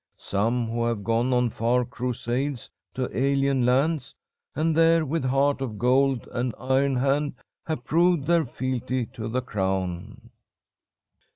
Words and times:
Some, 0.17 0.67
who 0.67 0.83
have 0.85 1.03
gone 1.03 1.31
on 1.31 1.51
far 1.51 1.85
crusades 1.85 2.71
to 2.95 3.07
alien 3.15 3.67
lands, 3.67 4.15
and 4.55 4.75
there 4.75 5.05
with 5.05 5.23
heart 5.23 5.61
of 5.61 5.77
gold 5.77 6.27
and 6.31 6.55
iron 6.59 6.95
hand 6.95 7.35
have 7.67 7.83
proved 7.85 8.25
their 8.25 8.47
fealty 8.47 9.05
to 9.13 9.27
the 9.27 9.43
Crown.' 9.43 10.31